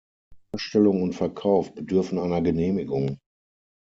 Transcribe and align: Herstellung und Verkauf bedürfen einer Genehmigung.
Herstellung 0.51 1.03
und 1.03 1.13
Verkauf 1.13 1.75
bedürfen 1.75 2.17
einer 2.17 2.41
Genehmigung. 2.41 3.19